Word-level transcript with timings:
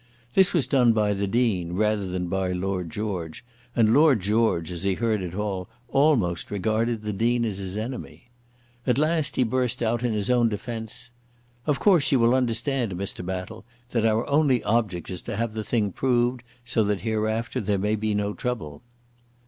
This 0.33 0.51
was 0.51 0.65
done 0.65 0.93
by 0.93 1.13
the 1.13 1.27
Dean 1.27 1.73
rather 1.73 2.07
than 2.07 2.25
by 2.27 2.53
Lord 2.53 2.89
George, 2.89 3.45
and 3.75 3.93
Lord 3.93 4.19
George, 4.19 4.71
as 4.71 4.81
he 4.81 4.95
heard 4.95 5.21
it 5.21 5.35
all, 5.35 5.69
almost 5.89 6.49
regarded 6.49 7.03
the 7.03 7.13
Dean 7.13 7.45
as 7.45 7.59
his 7.59 7.77
enemy. 7.77 8.31
At 8.87 8.97
last 8.97 9.35
he 9.35 9.43
burst 9.43 9.83
out 9.83 10.01
in 10.03 10.11
his 10.11 10.31
own 10.31 10.49
defence. 10.49 11.11
"Of 11.67 11.79
course 11.79 12.11
you 12.11 12.17
will 12.19 12.33
understand, 12.33 12.93
Mr. 12.93 13.23
Battle, 13.23 13.63
that 13.91 14.03
our 14.03 14.27
only 14.27 14.63
object 14.63 15.11
is 15.11 15.21
to 15.21 15.35
have 15.37 15.53
the 15.53 15.63
thing 15.63 15.91
proved, 15.91 16.41
so 16.65 16.83
that 16.85 17.01
hereafter 17.01 17.61
there 17.61 17.77
may 17.77 17.95
be 17.95 18.15
no 18.15 18.33
trouble." 18.33 18.81